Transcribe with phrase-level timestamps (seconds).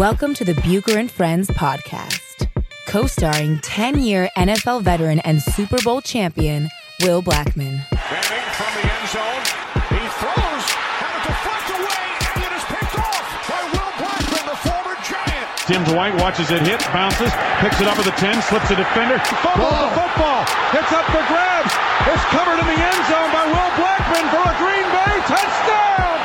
[0.00, 2.48] Welcome to the Bucher and Friends podcast,
[2.86, 6.70] co starring 10 year NFL veteran and Super Bowl champion,
[7.02, 7.84] Will Blackmon.
[7.92, 9.44] Bending from the end zone.
[9.92, 10.64] He throws.
[11.04, 12.00] Had it deflect away,
[12.32, 15.68] and it is picked off by Will Blackmon, the former Giant.
[15.68, 17.28] Tim Dwight watches it hit, bounces,
[17.60, 20.48] picks it up at the 10, slips a defender, fumbles the football.
[20.80, 21.76] It's up for grabs.
[22.08, 26.16] It's covered in the end zone by Will Blackmon for a Green Bay touchdown.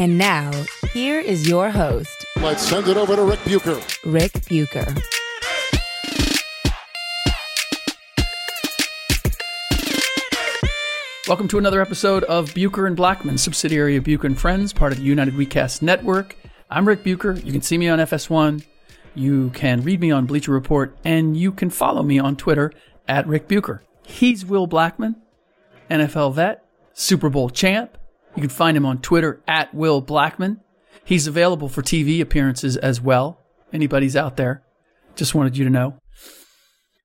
[0.00, 0.48] And now,
[0.94, 3.78] here is your host, Let's send it over to Ric Bucher.
[4.02, 4.94] Ric Bucher.
[11.28, 14.98] Welcome to another episode of Bucher and Blackmon, subsidiary of Bucher and Friends, part of
[14.98, 16.34] the United WeCast Network.
[16.70, 17.34] I'm Ric Bucher.
[17.34, 18.64] You can see me on FS1.
[19.14, 22.72] You can read me on Bleacher Report, and you can follow me on Twitter
[23.06, 23.82] at Ric Bucher.
[24.06, 25.16] He's Will Blackmon,
[25.90, 27.98] NFL vet, Super Bowl champ.
[28.34, 30.60] You can find him on Twitter at Will Blackmon.
[31.10, 33.40] He's available for TV appearances as well.
[33.72, 34.62] Anybody's out there.
[35.16, 35.98] Just wanted you to know.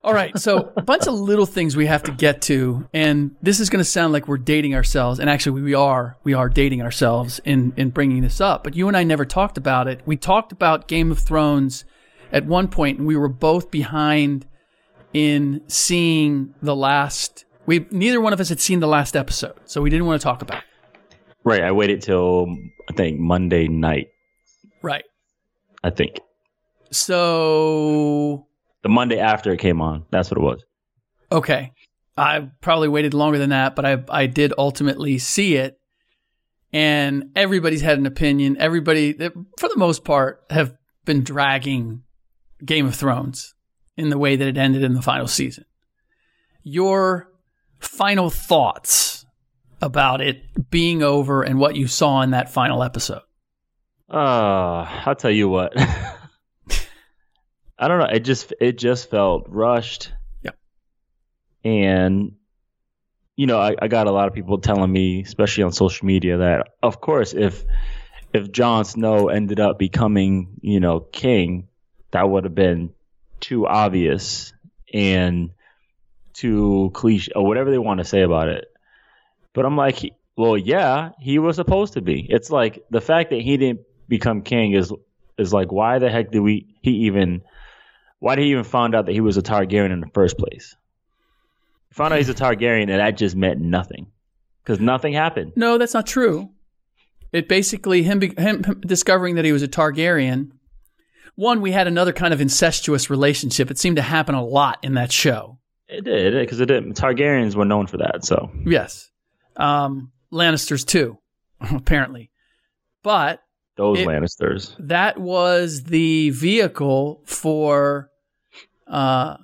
[0.03, 3.59] All right, so a bunch of little things we have to get to, and this
[3.59, 6.17] is going to sound like we're dating ourselves, and actually we are.
[6.23, 8.63] We are dating ourselves in in bringing this up.
[8.63, 10.01] But you and I never talked about it.
[10.05, 11.83] We talked about Game of Thrones
[12.31, 14.45] at one point, and we were both behind
[15.13, 17.45] in seeing the last.
[17.65, 20.23] We neither one of us had seen the last episode, so we didn't want to
[20.23, 20.63] talk about it.
[21.43, 21.63] Right.
[21.63, 24.07] I waited till I think Monday night.
[24.81, 25.03] Right.
[25.83, 26.19] I think
[26.91, 28.47] So
[28.83, 30.05] the Monday after it came on.
[30.11, 30.63] That's what it was.
[31.31, 31.71] Okay.
[32.17, 35.77] I probably waited longer than that, but I I did ultimately see it.
[36.73, 38.57] And everybody's had an opinion.
[38.59, 42.03] Everybody, for the most part, have been dragging
[42.65, 43.53] Game of Thrones
[43.95, 45.63] in the way that it ended in the final season.
[46.63, 47.29] Your
[47.79, 49.14] final thoughts
[49.85, 53.21] about it being over and what you saw in that final episode?
[54.09, 55.73] Uh, I'll tell you what.
[57.77, 58.05] I don't know.
[58.05, 60.11] It just it just felt rushed.
[60.43, 60.51] Yeah.
[61.63, 62.33] And
[63.35, 66.37] you know, I, I got a lot of people telling me, especially on social media,
[66.37, 67.63] that of course if
[68.33, 71.67] if Jon Snow ended up becoming, you know, king,
[72.11, 72.93] that would have been
[73.39, 74.53] too obvious
[74.93, 75.51] and
[76.33, 78.65] too cliche or whatever they want to say about it.
[79.55, 82.27] But I'm like, well, yeah, he was supposed to be.
[82.29, 84.93] It's like the fact that he didn't become king is
[85.37, 87.41] is like, why the heck did we he even
[88.19, 90.75] why did he even find out that he was a Targaryen in the first place?
[91.89, 94.07] He Found out he's a Targaryen, and that just meant nothing
[94.63, 95.53] because nothing happened.
[95.55, 96.49] No, that's not true.
[97.31, 100.51] It basically him, him him discovering that he was a Targaryen.
[101.35, 103.69] One, we had another kind of incestuous relationship.
[103.69, 105.59] It seemed to happen a lot in that show.
[105.87, 106.83] It did because it did.
[106.95, 108.25] Targaryens were known for that.
[108.25, 109.11] So Yes,
[109.57, 111.17] um, Lannisters too,
[111.61, 112.31] apparently.
[113.03, 113.41] But
[113.77, 114.75] those It- Lannisters.
[114.79, 118.09] that was the vehicle for
[118.87, 119.37] uh,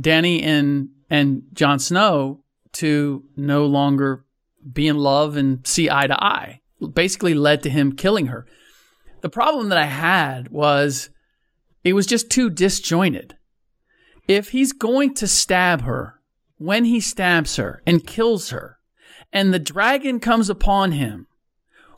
[0.00, 2.42] Dany and and Jon Snow
[2.72, 4.24] to no longer
[4.72, 6.60] be in love and see eye to eye.
[6.94, 8.46] Basically, led to him killing her.
[9.20, 11.10] The problem that I had was
[11.84, 13.36] it was just too disjointed.
[14.28, 16.20] If he's going to stab her,
[16.58, 18.78] when he stabs her and kills her,
[19.32, 21.26] and the dragon comes upon him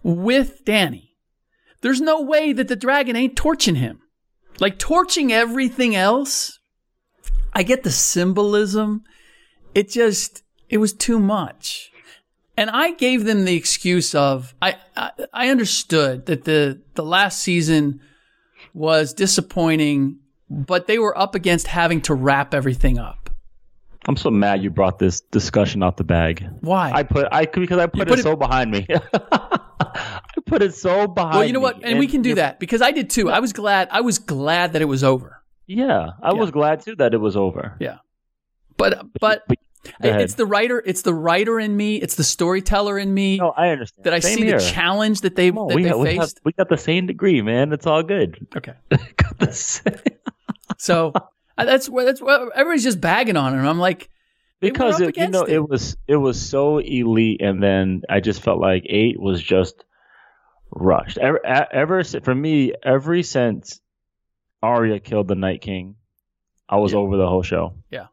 [0.02, 1.10] with Dany,
[1.80, 4.00] there's no way that the dragon ain't torching him.
[4.60, 6.58] Like torching everything else.
[7.52, 9.02] I get the symbolism.
[9.74, 11.90] It just, it was too much.
[12.56, 17.40] And I gave them the excuse of, I, I, I understood that the, the last
[17.40, 18.00] season
[18.72, 23.23] was disappointing, but they were up against having to wrap everything up.
[24.06, 26.46] I'm so mad you brought this discussion out the bag.
[26.60, 26.90] Why?
[26.92, 28.86] I put I because I put, put it, it- so behind me.
[29.32, 31.34] I put it so behind.
[31.36, 31.78] Well, you know what?
[31.78, 33.30] me, And, we can do that because I did too.
[33.30, 33.88] I was glad.
[33.90, 35.42] I was glad that it was over.
[35.66, 37.76] Yeah, I was glad too that it was over.
[37.80, 37.98] Yeah.
[38.76, 39.44] But but
[40.02, 40.20] ahead.
[40.20, 40.82] it's the writer.
[40.84, 41.96] It's the writer in me.
[41.96, 44.04] It's the storyteller in me No, I understand.
[44.04, 44.58] that I Same see here.
[44.58, 46.40] the challenge that they on, that we, they got, we, got, faced.
[46.44, 47.72] we got the same degree, man.
[47.72, 48.46] It's all good.
[48.56, 48.74] Okay.
[49.16, 49.94] Got the same-
[50.78, 51.12] So
[51.56, 53.66] that's where that's where everybody's just bagging on him.
[53.66, 54.08] I'm like,
[54.60, 55.68] because it, you know against it.
[55.68, 59.84] was it was so elite, and then I just felt like eight was just
[60.70, 61.18] rushed.
[61.18, 63.80] Ever, ever for me, every since
[64.62, 65.96] Arya killed the Night King,
[66.68, 66.98] I was Yeah.
[66.98, 67.74] over the whole show.
[67.90, 68.06] Yeah.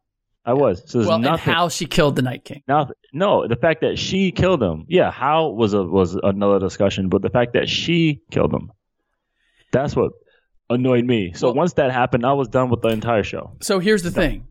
[0.44, 0.82] I was.
[0.88, 1.54] So there's well, and nothing.
[1.54, 2.64] how she killed the Night King.
[2.68, 2.96] Nothing.
[3.14, 4.86] No, the fact that she killed him.
[4.88, 8.72] Yeah, how was a was another discussion, but the fact that she killed him,
[9.72, 10.14] that's what
[10.74, 11.34] annoyed me.
[11.34, 13.56] So Well- once that happened, I was done with the entire show.
[13.62, 14.48] So here's the thing: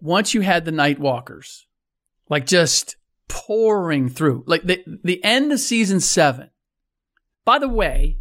[0.00, 1.66] once you had the Night Walkers,
[2.28, 2.96] like just
[3.28, 6.50] pouring through, like the the end of season seven.
[7.44, 8.18] By the way,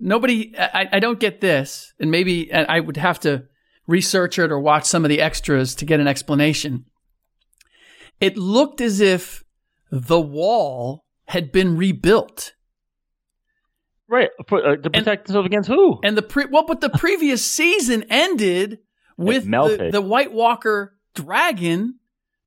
[0.00, 3.44] nobody, I, I don't get this, and maybe I would have to
[3.86, 6.86] research it or watch some of the extras to get an explanation.
[8.20, 9.44] It looked as if
[9.90, 12.54] the wall had been rebuilt.
[14.08, 15.98] Right, for, uh, to protect themselves against who?
[16.04, 18.78] And the pre well, but the previous season ended
[19.16, 21.98] with the, the White Walker dragon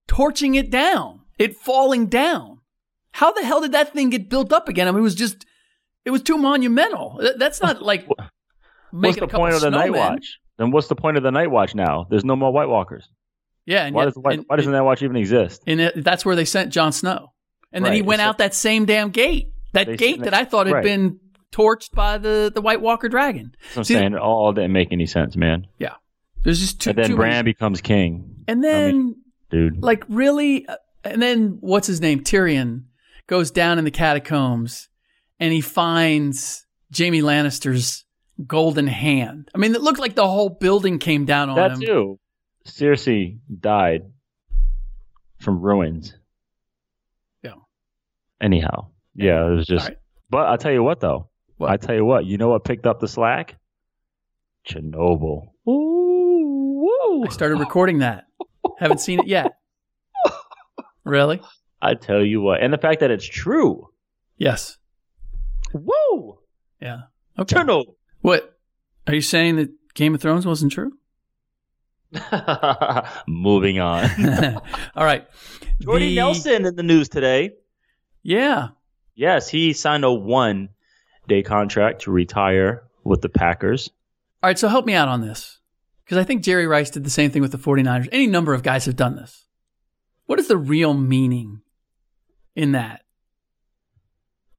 [0.07, 2.59] torching it down, it falling down.
[3.11, 4.87] How the hell did that thing get built up again?
[4.87, 5.45] I mean, it was just,
[6.05, 7.17] it was too monumental.
[7.21, 8.07] That- That's not like
[8.91, 9.91] What's the a point of the Night.
[9.91, 10.39] Watch?
[10.57, 12.05] Then what's the point of the Night Watch now?
[12.09, 13.07] There's no more White Walkers.
[13.65, 15.61] Yeah, and Why yet- does White, and- why doesn't that watch even exist?
[15.67, 17.33] and it, that's where they sent Jon Snow,
[17.73, 20.75] and then he went out that same damn gate, that gate that I thought had
[20.75, 20.83] right.
[20.83, 21.19] been
[21.51, 23.53] torched by the the White Walker dragon.
[23.73, 25.67] So I'm See, saying it all didn't make any sense, man.
[25.79, 25.95] Yeah,
[26.43, 26.91] there's just too.
[26.91, 28.43] and then Bran many- becomes king.
[28.47, 28.89] and then.
[28.89, 29.15] I mean,
[29.49, 29.83] dude.
[29.83, 32.83] like really Uh, and then what's his name tyrion
[33.27, 34.89] goes down in the catacombs
[35.39, 36.65] and he finds
[36.95, 38.05] jaime lannister's
[38.45, 41.79] golden hand i mean it looked like the whole building came down on that him
[41.81, 42.19] too.
[42.67, 44.01] Cersei died
[45.39, 46.13] from ruins.
[47.43, 47.53] Yeah.
[48.41, 49.87] Anyhow, yeah, it was just.
[49.87, 49.97] Right.
[50.29, 51.28] But I'll tell you what, though.
[51.59, 51.69] What?
[51.69, 52.25] I tell you what.
[52.25, 53.57] You know what picked up the slack?
[54.67, 55.49] Chernobyl.
[55.67, 57.23] Ooh, woo.
[57.25, 58.25] i started recording that
[58.77, 59.51] haven't seen it yet
[61.05, 61.41] really
[61.81, 63.87] I tell you what, and the fact that it's true.
[64.37, 64.77] yes
[65.73, 66.39] Woo!
[66.81, 67.01] yeah
[67.37, 67.95] okay Chernobyl.
[68.21, 68.57] what
[69.07, 70.91] are you saying that game of thrones wasn't true
[73.27, 74.09] Moving on.
[74.95, 75.27] all right
[75.81, 77.51] Jordy The- Nelson in the news today.
[78.23, 78.69] yeah
[79.15, 80.69] Yes, he signed a one
[81.29, 83.89] day contract to retire with the Packers.
[84.43, 85.59] all right so help me out on this
[86.03, 88.63] because i think jerry rice did the same thing with the 49ers any number of
[88.63, 89.45] guys have done this
[90.25, 91.61] what is the real meaning
[92.55, 93.01] in that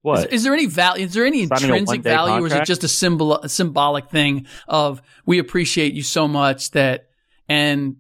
[0.02, 0.20] What?
[0.20, 1.05] Is, is there any value?
[1.05, 4.46] Is there any Signing intrinsic value, or is it just a symbol, a symbolic thing
[4.67, 7.08] of we appreciate you so much that,
[7.49, 7.96] and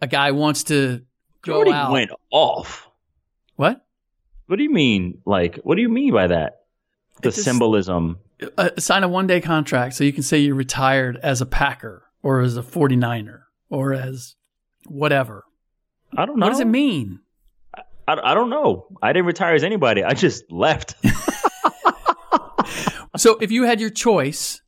[0.00, 1.02] a guy wants to
[1.42, 1.90] go Jordy out?
[1.90, 2.88] went off.
[3.56, 3.84] What?
[4.46, 5.18] What do you mean?
[5.26, 6.63] Like, what do you mean by that?
[7.24, 8.18] The just- symbolism.
[8.58, 12.02] Uh, sign a one day contract so you can say you're retired as a Packer
[12.22, 13.40] or as a 49er
[13.70, 14.34] or as
[14.86, 15.44] whatever.
[16.16, 16.46] I don't know.
[16.46, 17.20] What does it mean?
[18.06, 18.86] I, I don't know.
[19.02, 20.04] I didn't retire as anybody.
[20.04, 20.94] I just left.
[23.16, 24.60] So if you had your choice,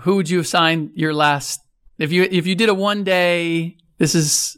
[0.00, 1.60] who would you have signed your last?
[1.98, 4.56] If you if you did a one day, this is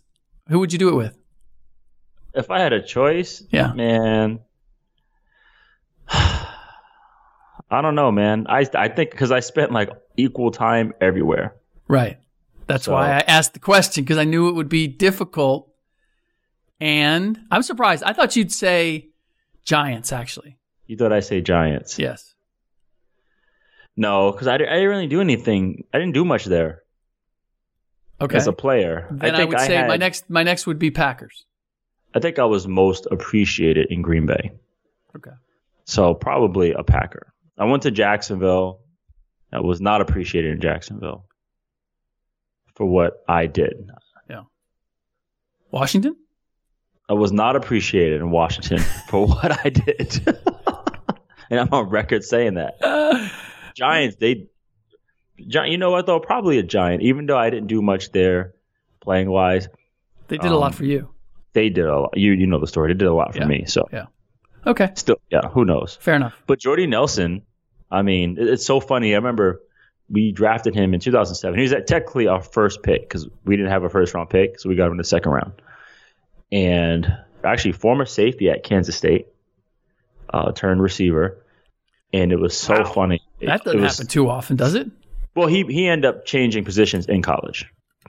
[0.49, 1.19] who would you do it with?
[2.35, 3.75] if I had a choice, Yeah.
[3.75, 4.41] man.
[7.73, 8.47] I don't know, man.
[8.49, 11.57] I I think because I spent like equal time everywhere.
[11.89, 12.19] Right.
[12.67, 15.69] That's So- why I asked the question because I knew it would be difficult.
[16.81, 18.03] And I'm surprised.
[18.05, 19.09] I thought you'd say
[19.65, 20.59] Giants, actually.
[20.87, 21.99] You thought I say Giants?
[21.99, 22.35] Yes.
[23.97, 25.85] No, because I, I didn't really do anything.
[25.95, 26.83] I didn't do much there
[28.21, 28.37] Okay.
[28.37, 29.07] as a player.
[29.11, 31.45] then I, think would say had- my next my next would be Packers.
[32.15, 34.53] I think I was most appreciated in Green Bay.
[35.17, 35.31] Okay.
[35.85, 37.32] So probably a Packer.
[37.59, 38.81] I went to Jacksonville.
[39.53, 41.27] I was not appreciated in Jacksonville
[42.75, 43.91] for what I did.
[44.31, 44.43] Yeah.
[45.71, 46.17] Washington?
[47.09, 48.79] I was not appreciated in Washington
[49.09, 50.21] for what I did.
[51.51, 52.81] and I'm on record saying that.
[53.75, 54.47] Giants, they,
[55.39, 56.21] Gi- you know what though?
[56.21, 57.03] Probably a Giant.
[57.03, 58.55] Even though I didn't do much there,
[59.01, 59.69] playing wise,
[60.29, 61.11] They did a lot Um, for you.
[61.53, 62.17] they did a lot.
[62.17, 62.93] You you know the story.
[62.95, 63.47] They did a lot for Yeah.
[63.47, 63.65] me.
[63.67, 64.07] So Yeah.
[64.67, 64.91] Okay.
[64.95, 65.97] still, yeah, who knows?
[66.01, 66.35] Fair enough.
[66.47, 67.43] But Jordy Nelson,
[67.91, 69.13] I mean, it's so funny.
[69.13, 69.61] I remember
[70.09, 71.59] we drafted him in 2007.
[71.59, 74.61] He was at technically our first pick because we didn't have a first round pick,
[74.61, 75.53] so we got him in the second round.
[76.51, 77.07] And
[77.45, 79.27] actually, former safety at Kansas State,
[80.33, 81.39] uh, turned receiver.
[82.15, 82.85] and it was so Wow.
[82.85, 83.21] funny.
[83.41, 84.87] It- That doesn't was- happen too often, does it?
[85.35, 87.65] Well, he he ended up changing positions in college.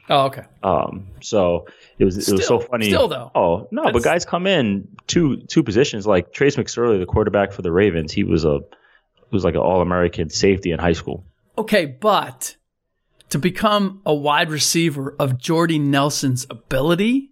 [0.10, 0.44] Oh, okay.
[0.62, 1.66] Um, so
[1.98, 2.88] it was it was so funny.
[2.88, 3.32] still, though.
[3.34, 7.54] Oh no, That's- but guys come in two two positions like Trace McSorley, the quarterback
[7.54, 8.12] for the Ravens.
[8.12, 8.60] He was a
[9.32, 11.24] was like an All American safety in high school.
[11.58, 12.56] Okay, but
[13.30, 17.32] to become a wide receiver of Jordy Nelson's ability,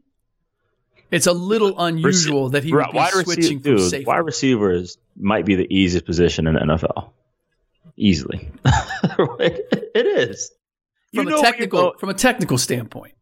[1.11, 4.05] it's a little unusual that he would be wide switching receiver, from dude, safety.
[4.05, 7.09] wide receivers might be the easiest position in the NFL.
[7.97, 8.49] Easily,
[9.39, 10.51] it is.
[11.13, 13.13] From You a technical from a technical standpoint.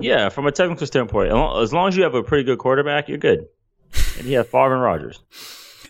[0.00, 3.18] Yeah, from a technical standpoint, as long- as you have a pretty good quarterback, you're
[3.18, 3.46] good.
[4.18, 5.22] And you have Favre and Rodgers.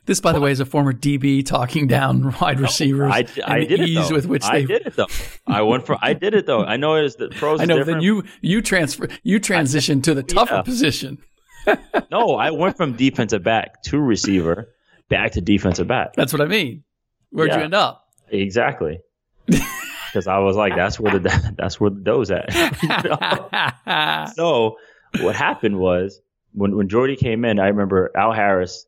[0.06, 3.10] This, by the way, is a former DB talking down wide receivers.
[3.10, 4.14] I, and I the did it ease though.
[4.16, 5.06] with which I did it though.
[5.46, 5.96] I went for.
[6.02, 6.62] I did it though.
[6.62, 7.60] I know it is the pros.
[7.60, 7.82] I know.
[7.84, 10.62] Then you you transfer you transition to the tougher Yeah.
[10.62, 11.18] position.
[12.10, 14.68] No, I went from defensive back to receiver,
[15.08, 16.12] back to defensive back.
[16.14, 16.84] That's what I mean.
[17.30, 18.04] Where'd you end up?
[18.28, 18.98] Exactly.
[20.14, 22.48] Because I was like, that's where the that's where the dough's at.
[24.36, 24.76] so
[25.20, 26.20] what happened was
[26.52, 28.86] when when Jordy came in, I remember Al Harris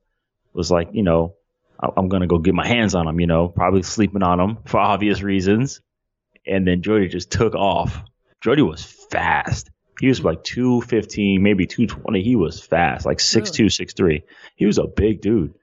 [0.52, 1.34] was like, you know,
[1.82, 4.58] I- I'm gonna go get my hands on him, you know, probably sleeping on him
[4.66, 5.80] for obvious reasons.
[6.46, 8.00] And then Jordy just took off.
[8.40, 9.68] Jordy was fast.
[9.98, 12.22] He was like 215, maybe 220.
[12.22, 14.22] He was fast, like 6'2, 6'3.
[14.54, 15.54] He was a big dude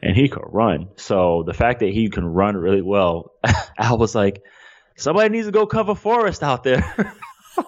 [0.00, 0.88] and he could run.
[0.96, 3.32] So the fact that he can run really well,
[3.76, 4.42] Al was like,
[5.00, 6.80] somebody needs to go cover Forrest out there.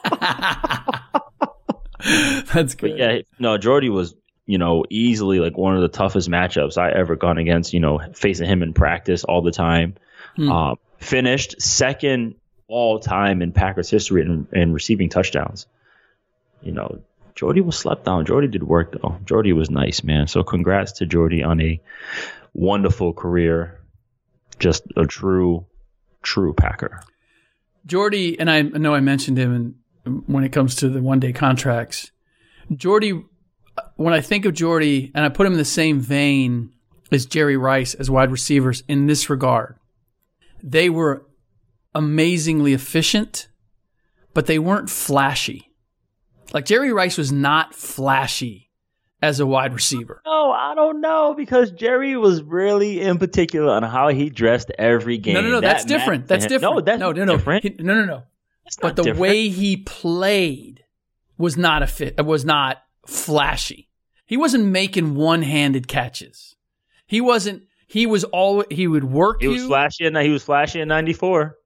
[2.53, 2.99] That's But good.
[2.99, 4.15] yeah, no, Jordy was,
[4.47, 8.01] you know, easily like one of the toughest matchups I ever gone against, you know,
[8.15, 9.95] facing him in practice all the time.
[10.37, 10.51] Hmm.
[10.51, 12.35] Um, finished second
[12.69, 15.67] all time in Packers history in, in receiving touchdowns.
[16.63, 17.01] You know,
[17.35, 18.25] Jordy was slept on.
[18.27, 19.19] Jordy did work though.
[19.25, 20.27] Jordy was nice, man.
[20.27, 21.81] So congrats to Jordy on a
[22.55, 23.81] wonderful career.
[24.59, 25.67] Just a true,
[26.23, 27.03] true Packer.
[27.87, 31.33] Jordy, and I know I mentioned him in, when it comes to the one day
[31.33, 32.11] contracts.
[32.75, 33.23] Jordy,
[33.97, 36.73] when I think of Jordy, and I put him in the same vein
[37.11, 39.77] as Jerry Rice as wide receivers in this regard,
[40.63, 41.27] they were
[41.95, 43.49] amazingly efficient,
[44.33, 45.69] but they weren't flashy.
[46.53, 48.71] Like Jerry Rice was not flashy
[49.23, 50.21] as a wide receiver.
[50.27, 55.17] No, I don't know because Jerry was really in particular on how he dressed every
[55.17, 55.35] game.
[55.35, 56.27] No, no, no, That that's different.
[56.27, 56.75] That's different.
[56.75, 57.63] No, that's no, no, no, different.
[57.63, 58.23] He- no, no, no.
[58.65, 59.21] That's but the different.
[59.21, 60.85] way he played
[61.39, 63.89] was not a fit It was not flashy.
[64.27, 66.55] He wasn't making one-handed catches.
[67.07, 69.53] He wasn't he was all he would work he you.
[69.53, 71.57] was flashy in he was flashy in '94.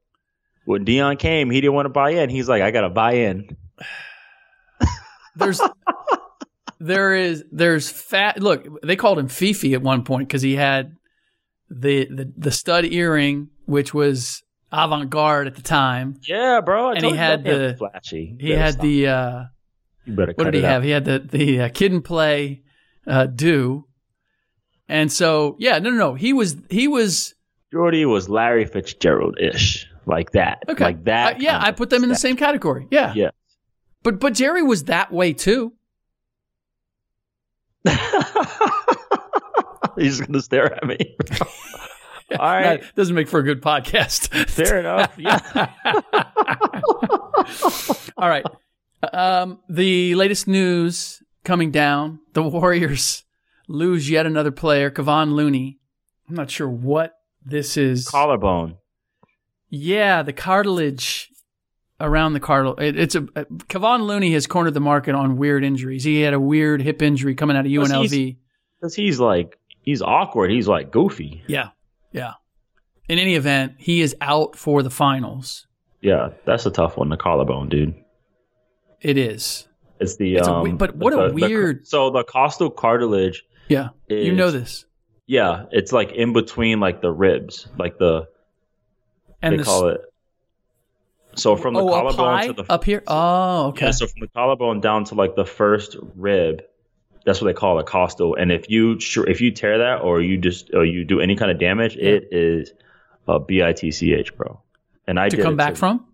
[0.64, 2.28] When Deion came, he didn't want to buy in.
[2.28, 3.56] He's like, I got to buy in.
[5.36, 5.60] There's
[6.78, 10.92] there is there's fat look, they called him Fifi at one point cuz he had
[11.70, 14.42] the, the the stud earring which was
[14.72, 16.18] avant-garde at the time.
[16.28, 16.88] Yeah, bro.
[16.90, 18.36] I And he had the- flashy.
[18.38, 19.42] He had the uh
[20.04, 20.70] You better what did he out.
[20.70, 20.82] have?
[20.82, 22.62] He had the the uh, kid and play
[23.06, 23.84] uh, do,
[24.88, 26.14] and so yeah, no, no, no.
[26.14, 27.34] He was he was
[27.72, 30.84] Jordy was Larry Fitzgerald ish, like that, okay.
[30.84, 31.36] like that.
[31.36, 32.86] Uh, yeah, I put them in the same category.
[32.90, 33.30] Yeah, Yeah.
[34.02, 35.72] but but Jerry was that way too.
[39.98, 40.98] He's gonna stare at me.
[42.32, 44.28] All right, That doesn't make for a good podcast.
[44.50, 45.14] fair enough.
[45.16, 45.38] Yeah.
[48.16, 48.44] All right.
[49.12, 53.24] Um, the latest news coming down: the Warriors
[53.68, 55.78] lose yet another player, Kevon Looney.
[56.28, 57.12] I'm not sure what
[57.44, 58.08] this is.
[58.08, 58.76] Collarbone.
[59.68, 61.28] Yeah, the cartilage
[62.00, 62.82] around the cartilage.
[62.94, 66.04] It, it's a Kevon Looney has cornered the market on weird injuries.
[66.04, 68.36] He had a weird hip injury coming out of UNLV.
[68.80, 70.50] Because he's like he's awkward.
[70.50, 71.42] He's like goofy.
[71.46, 71.70] Yeah,
[72.12, 72.34] yeah.
[73.08, 75.66] In any event, he is out for the finals.
[76.00, 77.08] Yeah, that's a tough one.
[77.08, 77.94] The collarbone, dude.
[79.00, 79.68] It is.
[80.00, 80.62] It's the It's um.
[80.62, 83.44] we- but what a the- the- weird- so the costal cartilage.
[83.68, 84.84] Yeah, you know this.
[85.26, 88.28] Yeah, it's like in between like the ribs, like the
[89.42, 90.00] And they the call it.
[91.36, 93.02] So from the oh, collarbone to the up here.
[93.06, 93.86] Oh, okay.
[93.86, 96.62] yeah, so from the collarbone down to like the first rib,
[97.24, 98.34] that's what they call a costal.
[98.34, 101.50] And if you if you tear that or you just or you do any kind
[101.50, 102.72] of damage, it is
[103.28, 104.60] a bitch, bro.
[105.06, 106.06] And I to come back to, from.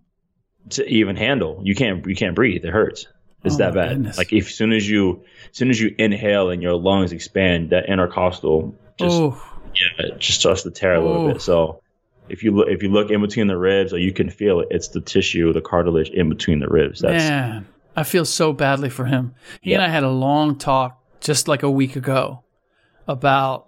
[0.71, 1.61] to even handle.
[1.63, 2.65] You can't you can't breathe.
[2.65, 3.07] It hurts.
[3.45, 3.89] It's Oh, that bad.
[3.91, 4.19] goodness.
[4.19, 7.71] Like if as soon as you as soon as you inhale and your lungs expand,
[7.71, 9.43] that intercostal just oh,
[9.75, 11.33] yeah, it just starts to tear a little Oh.
[11.33, 11.43] bit.
[11.43, 11.83] So
[12.29, 14.69] if you look if you look in between the ribs, or you can feel it,
[14.71, 17.01] it's the tissue, the cartilage in between the ribs.
[17.01, 19.35] That's man, I feel so badly for him.
[19.61, 22.43] He and I had a long talk just like a week ago
[23.07, 23.67] about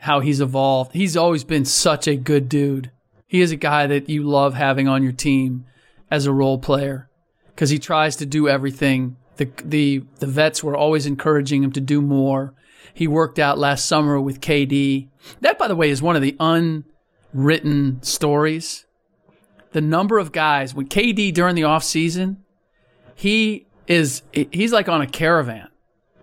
[0.00, 0.92] how he's evolved.
[0.92, 2.90] He's always been such a good dude.
[3.26, 5.66] He is a guy that you love having on your team
[6.10, 7.08] as a role player
[7.48, 9.16] because he tries to do everything.
[9.36, 12.54] The, the, the vets were always encouraging him to do more.
[12.94, 15.08] He worked out last summer with KD.
[15.40, 16.36] That, by the way, is one of the
[17.36, 18.86] unwritten stories.
[19.72, 22.42] The number of guys with KD during the off season,
[23.14, 25.68] he is, he's like on a caravan.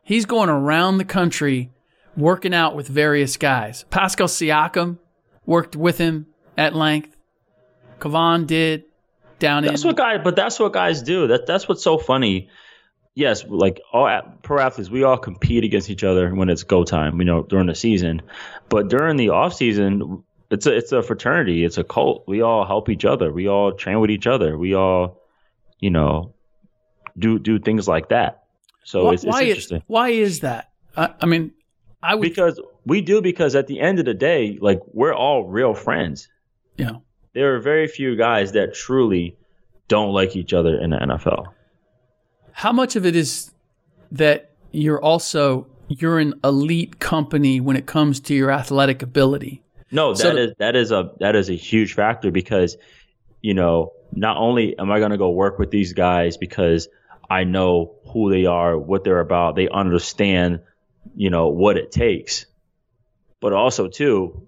[0.03, 1.71] He's going around the country
[2.17, 3.85] working out with various guys.
[3.89, 4.97] Pascal Siakam
[5.45, 6.27] worked with him
[6.57, 7.15] at length.
[7.99, 8.85] Kevon did
[9.39, 9.89] down That's in.
[9.89, 11.27] what guys, but that's what guys do.
[11.27, 12.49] That that's what's so funny.
[13.15, 14.09] Yes, like all
[14.41, 17.19] pro athletes, we all compete against each other when it's go time.
[17.19, 18.23] You know, during the season,
[18.67, 20.23] but during the off season,
[20.53, 21.63] it's a it's a fraternity.
[21.65, 22.23] It's a cult.
[22.27, 23.31] We all help each other.
[23.31, 24.57] We all train with each other.
[24.57, 25.21] We all,
[25.79, 26.33] you know,
[27.17, 28.43] do do things like that.
[28.83, 30.71] So why, it's, it's why is, interesting why is that?
[30.95, 31.51] I, I mean,
[32.01, 35.45] I would, because we do because at the end of the day, like we're all
[35.45, 36.27] real friends.
[36.77, 36.97] Yeah,
[37.33, 39.37] There are very few guys that truly
[39.87, 41.45] don't like each other in the NFL.
[42.51, 43.51] how much of it is
[44.11, 49.61] that you're also you're an elite company when it comes to your athletic ability?
[49.93, 52.77] No, So that is that is a that is a huge factor because
[53.41, 56.89] you know not only am I going to go work with these guys because
[57.29, 60.61] I know who they are, what they're about, they understand
[61.15, 62.47] you know what it takes,
[63.39, 64.47] but also too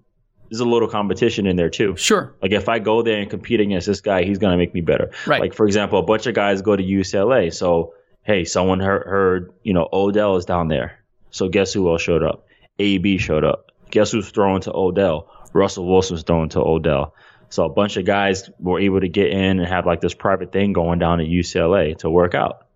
[0.50, 1.96] there's a little competition in there too.
[1.96, 2.34] Sure.
[2.40, 4.80] Like if I go there and compete against this guy, he's going to make me
[4.80, 5.10] better.
[5.26, 5.40] Right.
[5.40, 9.52] Like for example, a bunch of guys go to UCLA, so hey, someone heard, heard
[9.62, 10.98] you know Odell is down there,
[11.30, 12.46] so guess who else showed up?
[12.78, 13.72] AB showed up.
[13.90, 15.30] Guess who's throwing to Odell?
[15.56, 17.14] Russell Wilson's throwing to Odell.
[17.48, 20.52] So a bunch of guys were able to get in and have like this private
[20.52, 22.66] thing going down at UCLA to work out.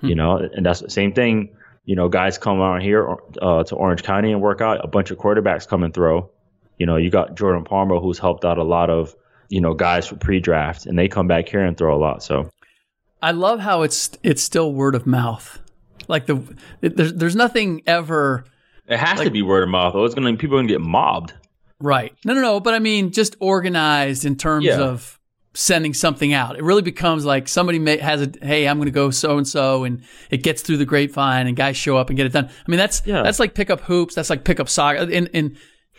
[0.00, 1.56] You know, and that's the same thing.
[1.84, 4.84] You know, guys come out here uh, to Orange County and work out.
[4.84, 6.30] A bunch of quarterbacks come and throw.
[6.78, 9.16] You know, you got Jordan Palmer who's helped out a lot of
[9.48, 12.22] you know guys for pre-draft, and they come back here and throw a lot.
[12.22, 12.48] So
[13.20, 15.58] I love how it's it's still word of mouth.
[16.06, 16.40] Like the
[16.80, 18.44] there's there's nothing ever
[18.86, 19.94] it has to be word of mouth.
[19.94, 21.34] Or it's gonna people are gonna get mobbed.
[21.80, 22.12] Right.
[22.24, 22.60] No, no, no.
[22.60, 24.80] But I mean, just organized in terms Yeah.
[24.80, 25.18] of
[25.54, 26.56] sending something out.
[26.56, 29.48] It really becomes like somebody may, has a hey, I'm going to go so and
[29.48, 32.46] so, and it gets through the grapevine, and guys show up and get it done.
[32.48, 33.22] I mean, that's Yeah.
[33.22, 34.14] that's like pick up hoops.
[34.14, 35.56] That's like pick up soccer, and and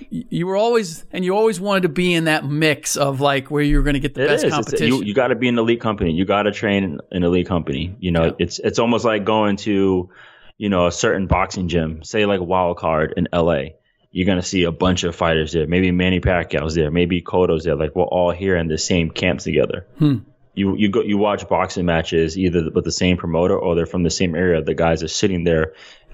[0.10, 3.62] you were always and you always wanted to be in that mix of like where
[3.64, 4.54] you're going to get the It best is.
[4.54, 4.88] It's- competition.
[5.00, 6.14] you you got to be an elite company.
[6.14, 7.98] You got to train in an elite company.
[8.00, 8.32] You know, Yeah.
[8.40, 10.10] it's it's almost like going to,
[10.58, 13.76] you know, a certain boxing gym, say like Wild Card in L.A.
[14.12, 15.68] You're gonna see a bunch of fighters there.
[15.68, 16.92] Maybe Manny Pacquiao's there.
[16.92, 17.76] Maybe Cotto's there.
[17.76, 19.86] Like we're all here in the same camp together.
[19.98, 20.20] Hmm.
[20.56, 24.04] You you go you watch boxing matches either with the same promoter or they're from
[24.04, 24.62] the same area.
[24.62, 25.74] The guys are sitting there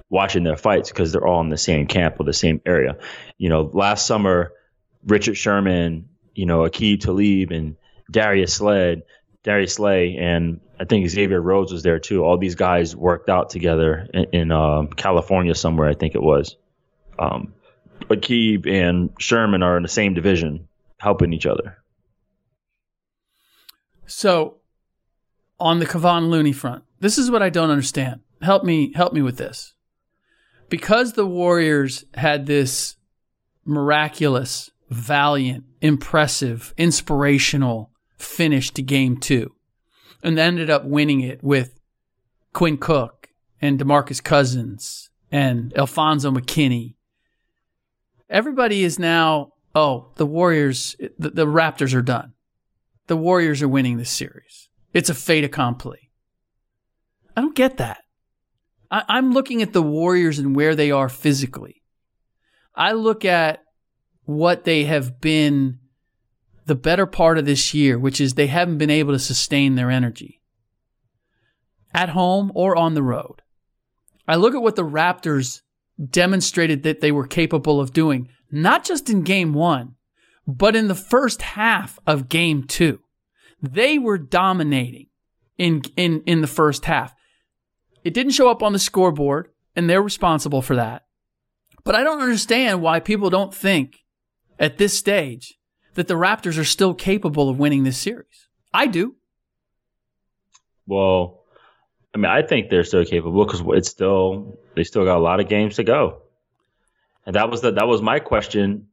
[0.10, 2.98] watching their fights because they're all in the same camp or the same area.
[3.38, 4.52] You know, last summer,
[5.06, 7.78] Richard Sherman, you know, Aqib Talib and
[8.12, 9.04] Darius Sled,
[9.44, 12.24] Darius Slay, and I think Xavier Rhodes was there too.
[12.24, 16.58] All these guys worked out together in, in um, California somewhere, I think it was.
[17.18, 17.54] Um,
[18.10, 20.68] Aqib and Sherman are in the same division,
[21.00, 21.78] helping each other.
[24.06, 24.58] So,
[25.60, 28.22] on the Kevon Looney front, this is what I don't understand.
[28.42, 29.74] Help me, help me with this.
[30.70, 32.98] Because the Warriors had this
[33.64, 39.56] miraculous, valiant, impressive, inspirational finish to game two,
[40.24, 41.80] and ended up winning it with
[42.54, 43.30] Quinn Cook
[43.62, 46.96] and Demarcus Cousins and Alfonzo McKinnie.
[48.30, 52.34] Everybody is now, oh, the Warriors, the, the Raptors are done
[53.08, 54.70] the Warriors are winning this series.
[54.94, 56.12] It's a fait accompli.
[57.36, 58.00] I don't get that.
[58.90, 61.84] I, I'm looking at the Warriors and where they are physically.
[62.74, 63.60] I look at
[64.24, 65.80] what they have been
[66.66, 69.92] the better part of this year, which is they haven't been able to sustain their
[69.92, 70.42] energy
[71.94, 73.42] at home or on the road.
[74.28, 75.62] I look at what the Raptors
[76.10, 79.96] demonstrated that they were capable of doing, not just in game one,
[80.48, 83.00] but in the first half of game two,
[83.62, 85.08] they were dominating
[85.58, 87.14] in, in, in the first half.
[88.04, 91.06] It didn't show up on the scoreboard, and they're responsible for that.
[91.84, 94.04] But I don't understand why people don't think
[94.60, 95.56] at this stage
[95.96, 98.48] that the Raptors are still capable of winning this series.
[98.74, 99.16] I do.
[100.88, 101.42] Well,
[102.14, 105.40] I mean, I think they're still capable because it's still they still got a lot
[105.40, 106.22] of games to go,
[107.26, 108.88] and that was the that was my question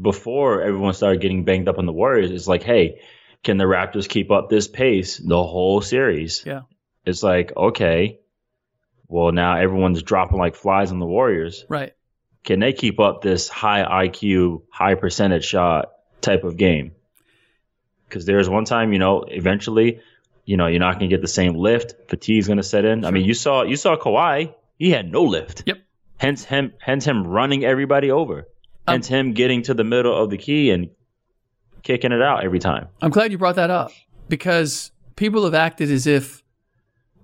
[0.00, 2.30] before everyone started getting banged up on the Warriors.
[2.30, 3.00] It's like, hey,
[3.42, 6.42] can the Raptors keep up this pace the whole series?
[6.46, 6.62] Yeah.
[7.04, 8.20] It's like, okay,
[9.08, 11.64] well now everyone's dropping like flies on the Warriors.
[11.68, 11.92] Right.
[12.44, 16.92] can they keep up this high IQ, high percentage shot type of game?
[18.08, 20.00] Because there's one time, you know, eventually,
[20.44, 22.08] you know, you're not going to get the same lift.
[22.08, 23.04] Fatigue's going to set in.
[23.04, 24.54] I mean, you saw you saw Kawhi.
[24.82, 25.62] He had no lift.
[25.64, 25.78] Yep.
[26.18, 28.48] Hence him, hence him running everybody over.
[28.88, 30.90] Um, hence him getting to the middle of the key and
[31.84, 32.88] kicking it out every time.
[33.00, 33.92] I'm glad you brought that up
[34.28, 36.42] because people have acted as if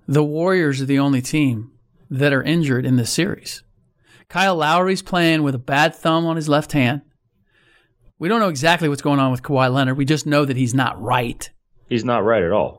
[0.07, 1.73] the Warriors are the only team
[2.09, 3.61] that are injured in this series.
[4.29, 7.01] Kyle Lowry's playing with a bad thumb on his left hand.
[8.19, 9.97] We don't know exactly what's going on with Kawhi Leonard.
[9.97, 11.49] We just know that he's not right.
[11.89, 12.78] He's not right at all.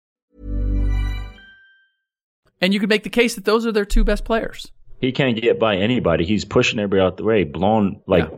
[2.61, 4.71] And you could make the case that those are their two best players.
[4.99, 6.25] He can't get by anybody.
[6.25, 8.29] He's pushing everybody out the way, blowing like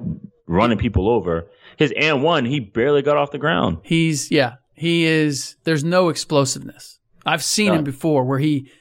[0.48, 1.48] running people over.
[1.78, 3.80] His and one, he barely got off the ground.
[3.84, 5.58] He's yeah, he is.
[5.66, 7.00] There's no explosiveness.
[7.26, 7.76] I've seen No.
[7.80, 8.72] him before where he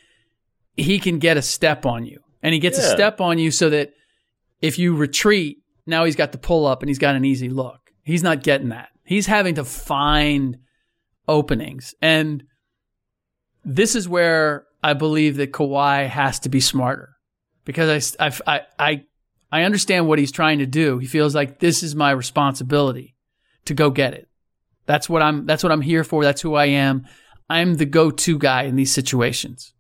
[0.77, 3.69] he can get a step on you, and he gets a step on you so
[3.71, 3.93] that
[4.61, 7.91] if you retreat, now he's got the pull up and he's got an easy look.
[8.05, 8.91] He's not getting that.
[9.05, 10.59] He's having to find
[11.27, 12.45] openings, and
[13.65, 17.17] this is where I believe that Kawhi has to be smarter
[17.65, 19.05] because I, I, I,
[19.51, 20.99] I understand what he's trying to do.
[20.99, 23.15] He feels like this is my responsibility
[23.67, 24.29] to go get it.
[24.87, 26.25] That's what I'm, that's what I'm here for.
[26.25, 27.07] That's who I am.
[27.49, 29.73] I'm the go-to guy in these situations.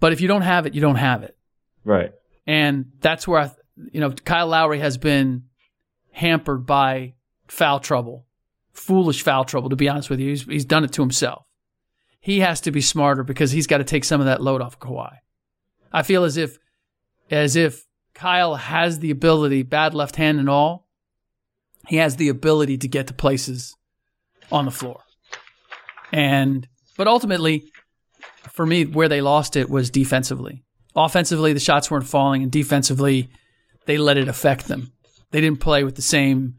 [0.00, 1.36] But if you don't have it, you don't have it.
[1.84, 2.12] Right.
[2.46, 3.50] And that's where I,
[3.92, 5.44] you know, Kyle Lowry has been
[6.10, 7.14] hampered by
[7.46, 8.26] foul trouble,
[8.72, 10.30] foolish foul trouble, to be honest with you.
[10.30, 11.44] He's, he's done it to himself.
[12.20, 14.74] He has to be smarter because he's got to take some of that load off
[14.74, 15.16] of Kawhi.
[15.92, 16.58] I feel as if,
[17.30, 20.86] as if Kyle has the ability, bad left hand and all,
[21.88, 23.74] he has the ability to get to places
[24.52, 25.00] on the floor.
[26.12, 27.70] And, but ultimately,
[28.50, 30.62] for me, where they lost it was defensively.
[30.94, 33.30] Offensively, the shots weren't falling, and defensively,
[33.86, 34.92] they let it affect them.
[35.30, 36.56] They didn't play with the same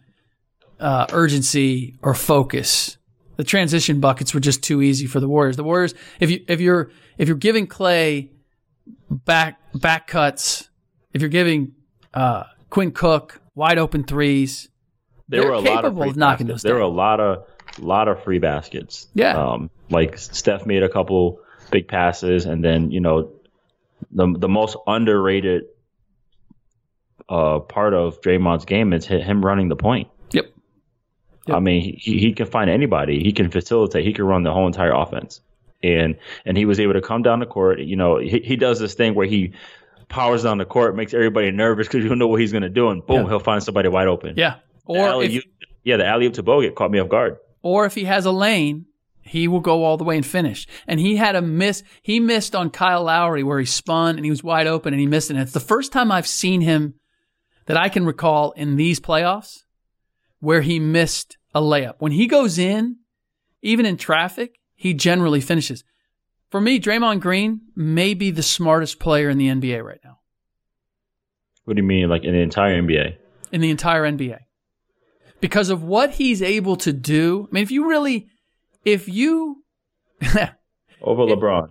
[0.80, 2.97] uh, urgency or focus.
[3.41, 5.58] The transition buckets were just too easy for the Warriors.
[5.58, 8.30] The Warriors, if you if you're if you're giving Clay
[9.10, 10.69] back back cuts,
[11.12, 11.71] if you're giving
[12.13, 14.69] uh, Quinn Cook wide open threes,
[15.27, 16.62] There were a lot of of knocking baskets.
[16.62, 17.47] those There were a lot of
[17.80, 19.08] lot of free baskets.
[19.15, 19.36] Yeah.
[19.36, 21.39] Um, like Steph made a couple
[21.71, 23.32] big passes, and then you know
[24.12, 25.63] the the most underrated
[27.27, 30.10] uh, part of Draymond's game is him running the point.
[31.47, 31.58] Yep.
[31.58, 33.23] I mean, he, he can find anybody.
[33.23, 34.06] He can facilitate.
[34.06, 35.41] He can run the whole entire offense.
[35.84, 37.80] And and he was able to come down the court.
[37.80, 39.54] You know, he, he does this thing where he
[40.10, 42.69] powers down the court, makes everybody nervous because you don't know what he's going to
[42.69, 43.30] do, and boom, Yeah.
[43.30, 44.36] he'll find somebody wide open.
[44.38, 44.56] Yeah.
[44.86, 45.43] Or if,
[45.84, 47.38] yeah, the alley oop to Bogut caught me off guard.
[47.63, 48.86] or if he has a lane,
[49.23, 50.67] he will go all the way and finish.
[50.86, 51.82] And he had a miss.
[52.01, 55.08] He missed on Kyle Lowry where he spun and he was wide open and he
[55.08, 55.36] missed it.
[55.36, 56.95] And it's the first time I've seen him
[57.67, 59.63] that I can recall in these playoffs
[60.41, 61.95] where he missed a layup.
[61.99, 62.97] When he goes in,
[63.62, 65.84] even in traffic, he generally finishes.
[66.49, 70.19] For me, Draymond Green may be the smartest player in the NBA right now,
[71.63, 73.15] What do you mean, like in the entire NBA?
[73.54, 74.39] in the entire NBA.
[75.41, 77.47] Because of what he's able to do.
[77.51, 78.27] I mean, if you really,
[78.86, 79.63] if you,
[81.01, 81.69] Over LeBron.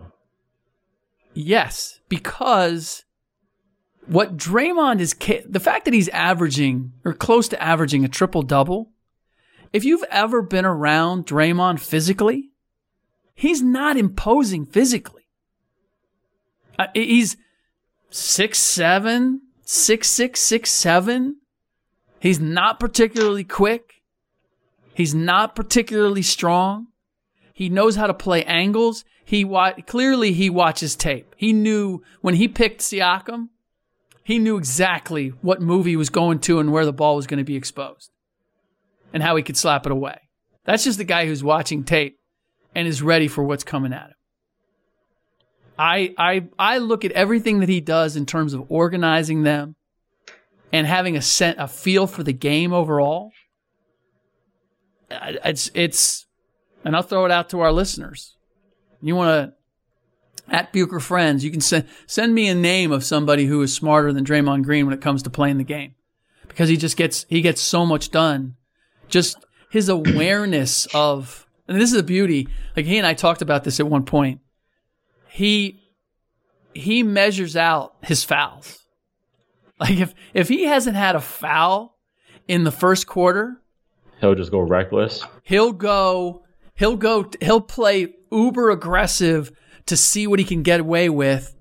[1.33, 3.03] Yes, because
[4.07, 5.15] what Draymond is
[5.47, 8.91] the fact that he's averaging or close to averaging a triple double.
[9.71, 12.51] If you've ever been around Draymond physically,
[13.33, 15.29] he's not imposing physically.
[16.77, 17.37] Uh, he's
[18.09, 21.37] six seven, six six, six seven.
[22.19, 24.01] He's not particularly quick.
[24.93, 26.87] He's not particularly strong.
[27.53, 29.05] He knows how to play angles.
[29.23, 31.33] He wa- clearly he watches tape.
[31.37, 33.49] He knew when he picked Siakam,
[34.23, 37.39] he knew exactly what move he was going to and where the ball was going
[37.39, 38.11] to be exposed,
[39.13, 40.19] and how he could slap it away.
[40.63, 42.17] That's just the guy who's watching tape
[42.75, 44.15] and is ready for what's coming at him.
[45.77, 49.75] I I I look at everything that he does in terms of organizing them
[50.71, 53.31] and having a set, a feel for the game overall.
[55.09, 56.27] It's it's
[56.85, 58.37] and I'll throw it out to our listeners.
[59.01, 59.55] You want to
[60.51, 64.13] at Bucher Friends, you can send send me a name of somebody who is smarter
[64.13, 65.95] than Draymond Green when it comes to playing the game,
[66.47, 68.55] because he just gets he gets so much done.
[69.07, 69.37] Just
[69.69, 72.47] his awareness of, and this is the beauty.
[72.75, 74.41] Like he and I talked about this at one point.
[75.29, 75.81] He
[76.73, 78.77] he measures out his fouls.
[79.79, 81.97] Like if if he hasn't had a foul
[82.47, 83.57] in the first quarter,
[84.19, 85.25] He'll just go reckless.
[85.43, 86.43] he'll go
[86.75, 89.51] he'll go he'll play uber aggressive
[89.85, 91.55] to see what he can get away with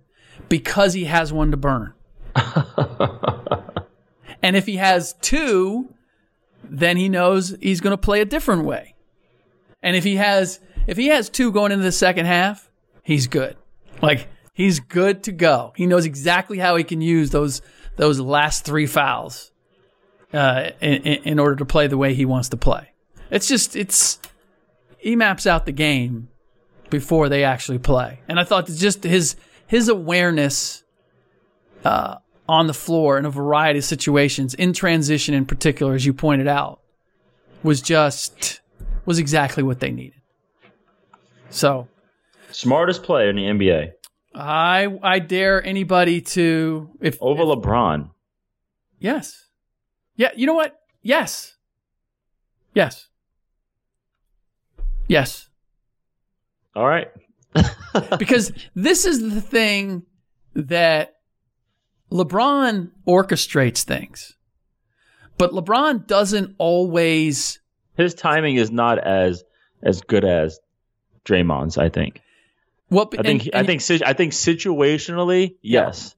[0.49, 1.95] because he has one to burn.
[4.43, 5.93] and if he has two,
[6.65, 8.95] then he knows he's going to play a different way.
[9.83, 12.71] And if he has if he has two going into the second half,
[13.03, 13.57] he's good.
[14.03, 15.73] Like he's good to go.
[15.77, 17.63] He knows exactly how he can use those
[17.97, 19.51] those last three fouls
[20.33, 22.93] uh, in, in order to play the way he wants to play.
[23.31, 24.19] It's just it's
[24.99, 26.29] he maps out the game
[26.91, 30.83] before they actually play, and I thought just his his awareness
[31.85, 32.17] uh,
[32.49, 36.49] on the floor in a variety of situations, in transition in particular, as you pointed
[36.49, 36.81] out,
[37.63, 38.61] was just
[39.07, 40.21] was exactly what they needed.
[41.51, 41.89] So
[42.51, 43.93] Smartest player in the NBA
[44.35, 48.11] I I dare anybody to if over LeBron.
[48.99, 49.47] Yes.
[50.17, 50.79] Yeah, you know what?
[51.03, 51.57] Yes.
[52.75, 53.09] Yes.
[55.09, 55.49] Yes.
[56.75, 57.09] All right.
[58.19, 60.05] because this is the thing
[60.55, 61.17] that
[62.11, 64.37] LeBron orchestrates things.
[65.39, 67.61] But LeBron doesn't always
[67.97, 69.43] His timing is not as
[69.83, 70.61] as good as
[71.25, 71.79] Draymond's.
[71.79, 72.21] I think.
[72.91, 73.47] well, I think.
[73.47, 73.83] and- I think.
[74.05, 76.15] I think situationally, yes.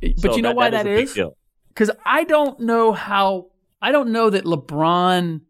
[0.00, 1.32] but So you know why is that a big
[1.68, 3.46] because I don't know how
[3.80, 5.40] I don't know that LeBron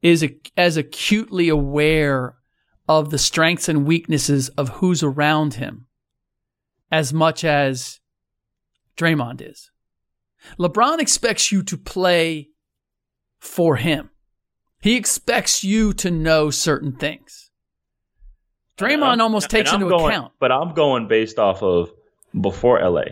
[0.00, 2.34] is a, as acutely aware
[2.98, 5.86] of the strengths and weaknesses of who's around him
[6.90, 8.00] as much as
[8.96, 9.70] Draymond is.
[10.58, 12.50] LeBron expects you to play
[13.38, 14.10] for him.
[14.80, 17.50] He expects you to know certain things.
[18.76, 20.32] Draymond almost takes into going- account.
[20.40, 21.90] But I'm going based off of
[22.38, 23.02] before LA.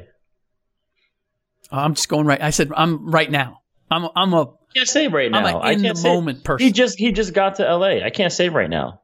[1.71, 2.43] I'm just going right.
[2.43, 3.61] I said I'm right now.
[3.91, 5.39] I'm I'm a I can't say right now.
[5.39, 6.67] I'm a I in can't the moment person.
[6.67, 8.05] He just he just got to LA.
[8.05, 9.01] I can't say right now.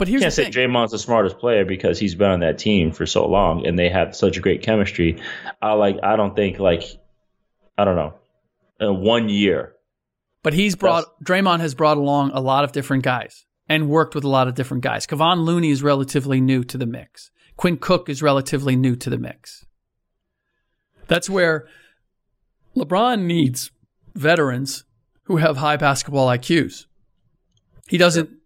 [0.00, 0.52] But here's can't the say thing.
[0.52, 3.90] Draymond's the smartest player because he's been on that team for so long and they
[3.90, 5.20] have such a great chemistry.
[5.60, 6.84] I like I don't think like
[7.76, 8.14] I don't know.
[8.80, 9.74] In one year.
[10.42, 14.24] But he's brought Draymond has brought along a lot of different guys and worked with
[14.24, 15.06] a lot of different guys.
[15.06, 17.30] Kevon Looney is relatively new to the mix.
[17.58, 19.66] Quinn Cook is relatively new to the mix.
[21.08, 21.68] That's where
[22.74, 23.70] LeBron needs
[24.14, 24.84] veterans
[25.24, 26.86] who have high basketball IQs.
[27.86, 28.39] He doesn't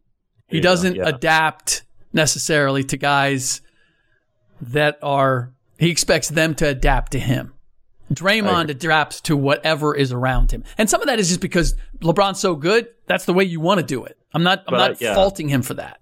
[0.48, 1.08] he go, doesn't yeah.
[1.08, 3.60] adapt necessarily to guys
[4.60, 7.52] that are he expects them to adapt to him.
[8.12, 10.62] Draymond adapts to whatever is around him.
[10.78, 13.80] And some of that is just because LeBron's so good, that's the way you want
[13.80, 14.18] to do it.
[14.32, 15.14] I'm not I'm But, not yeah.
[15.14, 16.00] faulting him for that.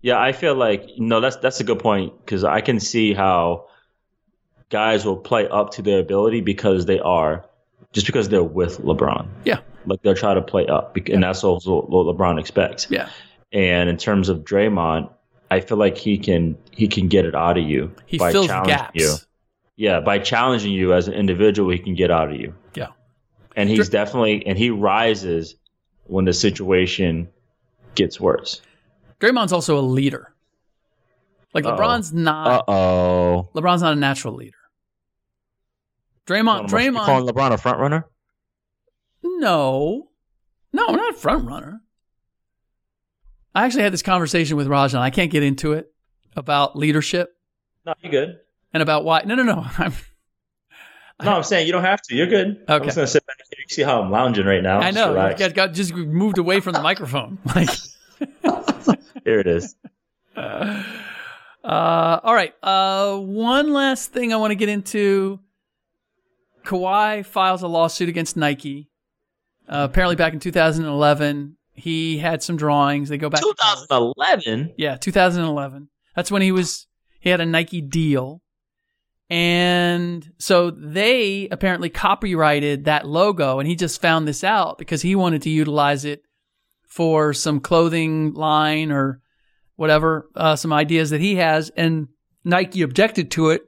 [0.00, 3.66] Yeah, I feel like no, that's that's a good point because I can see how
[4.70, 7.44] guys will play up to their ability because they are
[7.92, 9.26] just because they're with LeBron.
[9.44, 9.60] Yeah.
[9.86, 12.86] Like they'll try to play up, and that's also what LeBron expects.
[12.90, 13.08] Yeah.
[13.52, 15.10] And in terms of Draymond,
[15.50, 18.46] I feel like he can he can get it out of you He by fills
[18.48, 18.90] challenging gaps.
[18.94, 19.14] you.
[19.76, 22.54] Yeah, by challenging you as an individual, he can get out of you.
[22.74, 22.88] Yeah.
[23.56, 25.54] And he's definitely and he rises
[26.04, 27.28] when the situation
[27.94, 28.60] gets worse.
[29.20, 30.34] Draymond's also a leader.
[31.54, 31.76] Like Uh-oh.
[31.76, 33.48] LeBron's not Uh oh.
[33.54, 34.54] LeBron's not a natural leader.
[36.26, 38.06] Draymond You Draymond calling LeBron a front runner?
[39.22, 40.08] No.
[40.72, 41.80] No, not a front runner.
[43.58, 44.98] I actually had this conversation with Rajan.
[45.00, 45.92] I can't get into it
[46.36, 47.34] about leadership
[47.84, 48.38] No, you're good.
[48.72, 49.22] and about why.
[49.26, 49.66] No, no, no.
[49.78, 49.92] I'm,
[51.22, 52.14] No, I'm saying you don't have to.
[52.14, 52.62] You're good.
[52.68, 52.84] I'm Okay.
[52.86, 53.58] just gonna sit back here.
[53.68, 54.78] You see how I'm lounging right now.
[54.80, 55.08] I know.
[55.12, 55.40] relax.
[55.40, 57.38] You got, got just moved away from the microphone.
[57.56, 57.68] Like,
[59.24, 59.74] Here it is.
[60.36, 60.82] uh,
[61.64, 62.54] all right.
[62.62, 65.40] Uh, one last thing I want to get into.
[66.64, 68.88] Kawhi files a lawsuit against Nike.
[69.68, 73.08] Uh, apparently, back in 2011, he had some drawings.
[73.08, 73.40] They go back.
[73.40, 74.74] to 2011.
[74.76, 75.88] Yeah, 2011.
[76.14, 76.86] That's when he was
[77.20, 78.42] he had a Nike deal.
[79.30, 85.14] And so they apparently copyrighted that logo and he just found this out because he
[85.14, 86.22] wanted to utilize it
[86.86, 89.20] for some clothing line or
[89.76, 92.08] whatever, uh, some ideas that he has and
[92.42, 93.62] Nike objected to it.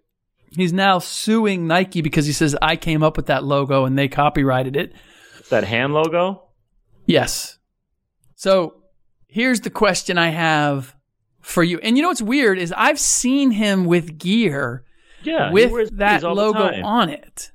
[0.53, 4.09] He's now suing Nike because he says I came up with that logo and they
[4.09, 4.95] copyrighted it.
[5.51, 6.49] That hand logo.
[7.05, 7.59] Yes.
[8.41, 8.77] So
[9.29, 10.97] here's the question I have
[11.43, 11.79] for you.
[11.81, 14.83] And you know what's weird is I've seen him with gear
[15.23, 17.53] Yeah, with that the logo on it.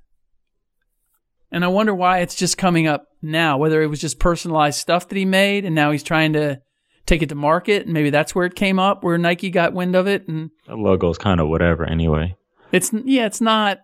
[1.51, 5.07] And I wonder why it's just coming up now, whether it was just personalized stuff
[5.07, 6.61] that he made and now he's trying to
[7.07, 9.95] take it to market and maybe that's where it came up where Nike got wind
[9.95, 12.35] of it and That logo's kind of whatever anyway.
[12.71, 13.79] it's yeah, it's not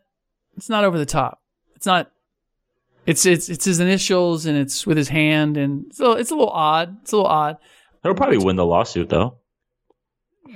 [0.56, 1.40] it's not over the top.
[1.76, 2.12] It's not
[3.06, 6.32] it's it's it's his initials and it's with his hand and it's a, little- it's
[6.32, 6.98] a little odd.
[7.02, 7.58] It's a little odd.
[8.04, 9.38] He'll probably win the lawsuit though.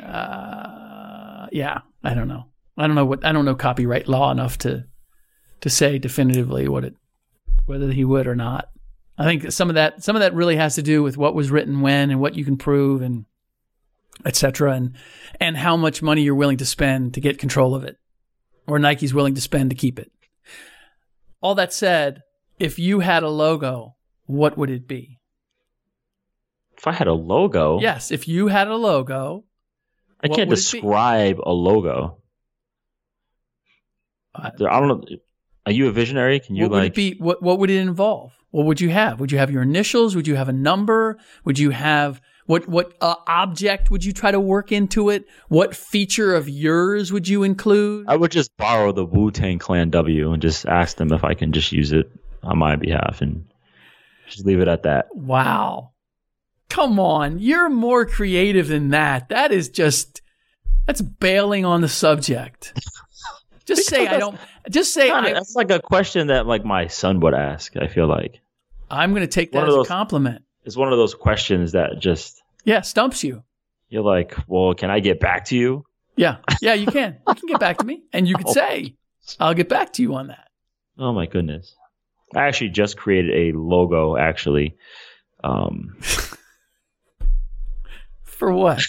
[0.02, 2.46] Uh, yeah, I don't know.
[2.78, 4.86] I don't know what I don't know copyright law enough to
[5.62, 6.96] to say definitively what it
[7.66, 8.70] whether he would or not.
[9.18, 11.52] I think some of that some of that really has to do with what was
[11.52, 13.26] written when and what you can prove and
[14.26, 14.74] etc.
[14.74, 14.96] and
[15.40, 17.98] and how much money you're willing to spend to get control of it,
[18.68, 20.12] or Nike's willing to spend to keep it.
[21.42, 22.24] All that said,
[22.60, 25.20] if you had a logo, what would it be?
[26.78, 29.46] If I had a logo, Yes, if you had a logo,
[30.22, 32.18] I can't would describe a logo.
[34.34, 35.04] I- I don't know.
[35.66, 36.40] Are you a visionary?
[36.40, 36.92] Can you what would like?
[36.92, 37.16] it be?
[37.18, 38.34] What What would it involve?
[38.52, 39.20] What would you have?
[39.20, 40.16] Would you have your initials?
[40.16, 41.18] Would you have a number?
[41.44, 45.26] Would you have what What uh, object would you try to work into it?
[45.48, 48.06] What feature of yours would you include?
[48.08, 51.34] I would just borrow the Wu Tang Clan W and just ask them if I
[51.34, 52.12] can just use it
[52.46, 53.46] on my behalf and
[54.28, 55.14] just leave it at that.
[55.16, 55.92] Wow,
[56.70, 57.40] come on!
[57.40, 59.30] You're more creative than that.
[59.30, 60.22] That is just
[60.86, 62.74] that's bailing on the subject.
[63.66, 64.38] Just say I don't.
[64.70, 67.76] Just say I, that's like a question that like my son would ask.
[67.76, 68.40] I feel like
[68.92, 70.44] I'm going to take that as of a compliment.
[70.66, 73.42] it's one of those questions that just Yeah, stumps you.
[73.90, 75.84] you're like, well, can I get back to you?
[76.16, 77.18] Yeah, yeah, you can.
[77.28, 78.54] You can get back to me, and you could Oh.
[78.54, 78.94] say,
[79.40, 80.48] "I'll get back to you on that."
[81.00, 81.76] Oh my goodness.
[82.36, 84.76] I actually just created a logo actually.
[85.44, 85.96] Um,
[88.24, 88.82] For what?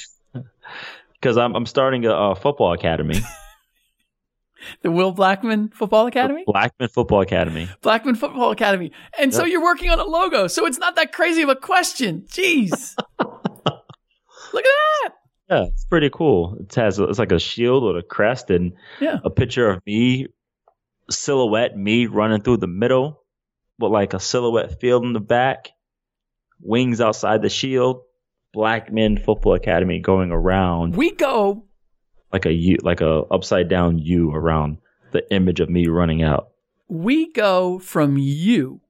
[1.14, 3.18] because I'm I'm starting a, a football academy,
[4.82, 6.44] The Will Blackmon Football Academy?
[6.48, 7.68] Blackmon Football Academy.
[7.82, 8.90] Blackmon Football Academy.
[9.18, 10.46] And so you're working on a logo.
[10.48, 12.22] So it's not that crazy of a question.
[12.28, 12.94] Jeez.
[13.20, 15.10] Look at that.
[15.48, 16.56] Yeah, it's pretty cool.
[16.60, 19.18] It has it's like a shield with a crest and Yeah.
[19.24, 20.26] a picture of me,
[21.10, 23.22] silhouette me running through the middle,
[23.78, 25.70] with like a silhouette field in the back,
[26.60, 28.02] wings outside the shield.
[28.54, 31.64] Blackmon Football Academy going around We go,
[32.32, 34.78] like a U, like a upside down U around
[35.12, 36.48] the image of me running out.
[36.88, 38.80] we go from you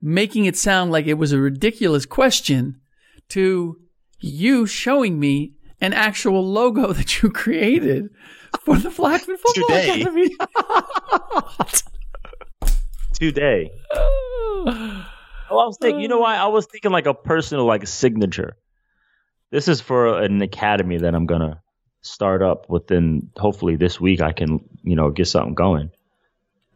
[0.00, 2.80] making it sound like it was a ridiculous question
[3.28, 3.80] to
[4.20, 8.08] you showing me an actual logo that you created
[8.60, 10.02] for the Blackmon Football Today.
[10.02, 10.36] Academy.
[13.18, 13.70] Today.
[15.50, 16.36] Oh, I was thinking, you know why?
[16.36, 18.54] I was thinking like a personal like signature.
[19.50, 21.62] This is for an academy that I'm gonna
[22.02, 23.30] start up within.
[23.34, 25.90] Hopefully this week I can you know get something going.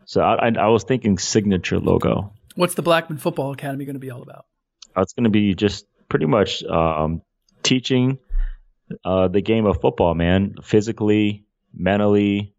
[0.07, 2.33] So I I, I was thinking signature logo.
[2.55, 4.47] What's the Blackmon Football Academy going to be all about?
[4.97, 7.21] Uh, It's gonna be just pretty much um,
[7.63, 8.19] teaching
[9.05, 10.55] uh, the game of football, man.
[10.63, 12.55] Physically, mentally,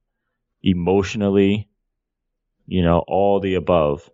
[0.61, 1.69] emotionally,
[2.67, 4.09] you know, all the above.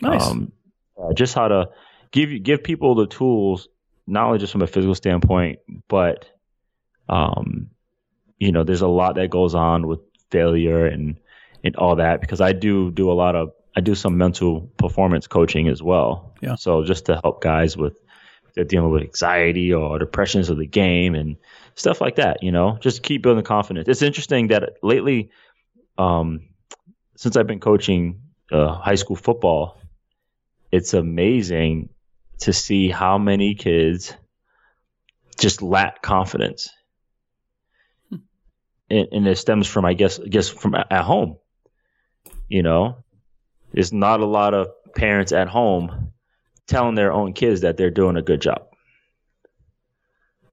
[0.00, 0.26] Nice.
[0.26, 0.52] Um,
[1.00, 1.70] uh, just how to
[2.10, 3.68] give you give people the tools,
[4.06, 6.26] not only just from a physical standpoint, but
[7.08, 7.70] um,
[8.38, 10.00] you know, there's a lot that goes on with
[10.30, 11.18] failure and
[11.64, 15.26] and all that because I do do a lot of I do some mental performance
[15.26, 16.34] coaching as well.
[16.40, 16.56] Yeah.
[16.56, 17.94] So just to help guys with
[18.54, 21.36] they're dealing with anxiety or depressions of the game and
[21.74, 23.88] stuff like that, you know, just keep building confidence.
[23.88, 25.30] It's interesting that lately,
[25.96, 26.48] um,
[27.16, 29.80] since I've been coaching uh, high school football,
[30.70, 31.90] it's amazing
[32.40, 34.14] to see how many kids
[35.38, 36.70] just lack confidence.
[38.90, 41.36] And, and it stems from, I guess, I guess from at home.
[42.48, 43.04] You know,
[43.72, 46.12] there's not a lot of parents at home
[46.66, 48.68] telling their own kids that they're doing a good job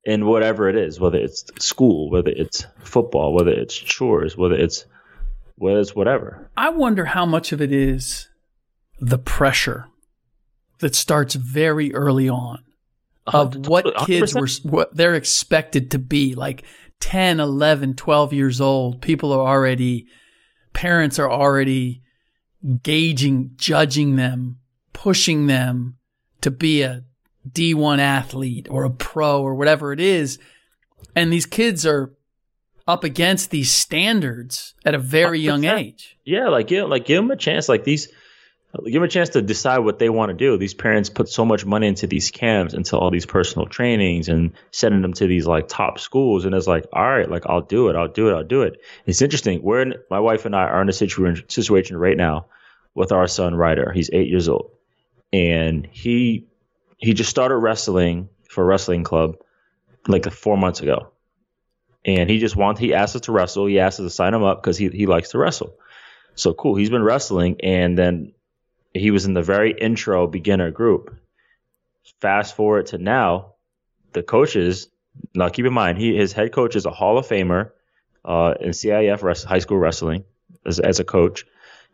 [0.03, 4.85] in whatever it is, whether it's school, whether it's football, whether it's chores, whether it's
[5.61, 6.49] it's whatever.
[6.55, 8.29] I wonder how much of it is
[8.99, 9.87] the pressure
[10.79, 12.63] that starts very early on
[13.27, 14.65] of what kids 100%.
[14.65, 16.63] were what they're expected to be like
[16.99, 20.07] 10 11 12 years old people are already
[20.73, 22.01] parents are already
[22.81, 24.57] gauging judging them
[24.93, 25.97] pushing them
[26.41, 27.03] to be a
[27.47, 30.39] D1 athlete or a pro or whatever it is
[31.15, 32.13] and these kids are
[32.89, 35.77] up against these standards at a very young 100%.
[35.77, 37.69] age Yeah, like give like give them a chance.
[37.69, 38.07] Like these
[38.83, 40.57] give them a chance to decide what they want to do.
[40.57, 44.53] These parents put so much money into these camps, into all these personal trainings, and
[44.71, 46.45] sending them to these like top schools.
[46.45, 48.81] And it's like, all right, like I'll do it, I'll do it, I'll do it.
[49.05, 49.61] It's interesting.
[49.61, 52.47] We're in, my wife and I are in a situa- situation right now
[52.95, 53.91] with our son Ryder.
[53.91, 54.71] He's eight years old,
[55.31, 56.47] and he
[56.97, 59.35] he just started wrestling for a wrestling club
[60.07, 61.11] like four months ago.
[62.05, 63.65] And he just wants he asked us to wrestle.
[63.65, 65.75] He asked us to sign him up because he, he likes to wrestle.
[66.35, 66.75] So cool.
[66.75, 67.57] He's been wrestling.
[67.61, 68.33] And then
[68.93, 71.15] he was in the very intro beginner group.
[72.21, 73.53] Fast forward to now,
[74.13, 74.87] the coaches,
[75.35, 77.71] now keep in mind, he, his head coach is a Hall of Famer
[78.25, 80.23] uh, in CIF rest, high school wrestling
[80.65, 81.45] as, as a coach.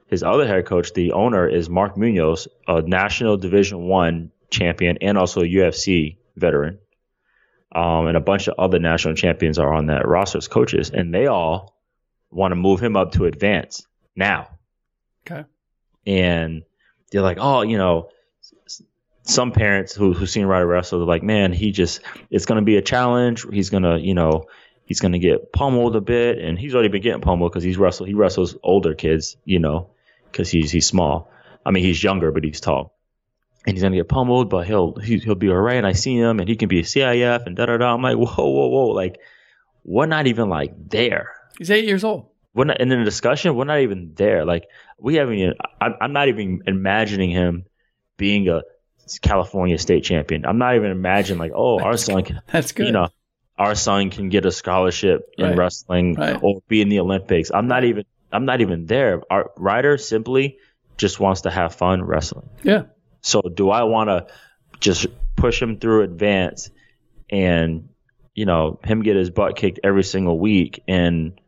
[0.08, 5.18] His other head coach, the owner, is Mark Munoz, a national Division One champion and
[5.18, 6.80] also a UFC veteran.
[7.76, 11.13] Um, and a bunch of other national champions are on that roster as coaches, and
[11.13, 11.76] they all
[12.32, 14.47] want to move him up to advance now.
[15.30, 15.43] Okay.
[16.07, 16.63] And
[17.11, 18.11] they're like, oh, you know,
[19.23, 21.99] some parents who who seen Ryder wrestle, they're like, man, he just
[22.30, 23.45] it's going to be a challenge.
[23.51, 24.45] He's gonna, you know,
[24.86, 27.78] he's going to get pummeled a bit, and he's already been getting pummeled because he's
[27.78, 28.07] wrestled.
[28.07, 29.89] He wrestles older kids, you know,
[30.32, 31.30] because he's he's small.
[31.65, 32.94] I mean, he's younger, but he's tall
[33.66, 35.78] and he's gonna get pummeled, but he'll he, will be all right.
[35.78, 37.93] And I see him, and he can be a CIF and da da da.
[37.93, 38.88] I'm like, whoa, whoa, whoa!
[38.88, 39.20] Like,
[39.84, 41.36] we're not even like there.
[41.57, 42.28] He's eight years old.
[42.53, 43.55] We're not in the discussion.
[43.55, 44.45] We're not even there.
[44.45, 45.36] Like, we haven't.
[45.36, 47.66] Even, I'm, I'm not even imagining him
[48.18, 48.61] being a
[49.22, 50.45] California state champion.
[50.45, 52.41] I'm not even imagining like, oh, our son can.
[52.51, 52.88] That's good.
[52.88, 53.07] You know,
[53.57, 56.39] our son can get a scholarship in wrestling Right.
[56.41, 57.51] or be in the Olympics.
[57.53, 58.05] I'm not even.
[58.32, 59.22] I'm not even there.
[59.30, 60.57] Our Ryder simply
[60.97, 62.49] just wants to have fun wrestling.
[62.63, 62.84] Yeah.
[63.26, 64.28] So do I want to
[64.80, 66.69] just push him through advance
[67.30, 67.89] and
[68.36, 71.39] you know him get his butt kicked every single week and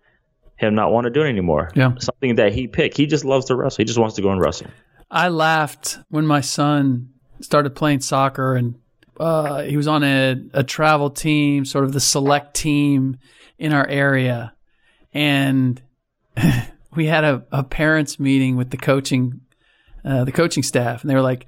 [0.55, 1.71] him not want to do it anymore?
[1.75, 1.93] Yeah.
[1.99, 2.97] Something that he picked.
[2.97, 3.77] He just loves to wrestle.
[3.77, 4.67] He just wants to go and wrestle.
[5.11, 8.75] I laughed when my son started playing soccer and
[9.19, 13.17] uh, he was on a, a travel team, sort of the select team
[13.59, 14.53] in our area.
[15.13, 15.79] And
[16.95, 19.41] we had a, a parents meeting with the coaching,
[20.03, 21.01] uh, the coaching staff.
[21.01, 21.45] And they were like,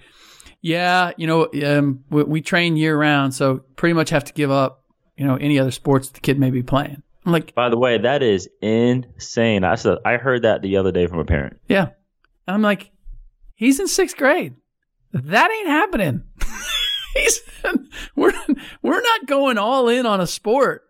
[0.61, 3.33] yeah, you know, um, we, we train year round.
[3.33, 4.83] So pretty much have to give up,
[5.17, 7.01] you know, any other sports the kid may be playing.
[7.25, 9.63] I'm like, By the way, that is insane.
[9.63, 11.59] I said I heard that the other day from a parent.
[11.67, 11.89] Yeah.
[12.47, 12.91] And I'm like,
[13.55, 14.55] he's in sixth grade.
[15.11, 16.23] That ain't happening.
[17.15, 17.41] he's
[18.15, 18.33] we're
[18.81, 20.83] we're not going all in on a sport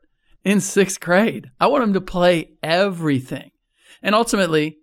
[0.44, 1.50] in sixth grade.
[1.60, 3.52] I want him to play everything.
[4.02, 4.76] And ultimately, it